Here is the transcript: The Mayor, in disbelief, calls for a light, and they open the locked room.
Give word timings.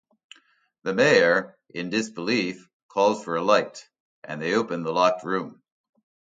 The 0.81 0.95
Mayor, 0.95 1.55
in 1.69 1.91
disbelief, 1.91 2.67
calls 2.87 3.23
for 3.23 3.35
a 3.35 3.41
light, 3.43 3.87
and 4.23 4.41
they 4.41 4.55
open 4.55 4.81
the 4.81 4.91
locked 4.91 5.23
room. 5.23 5.61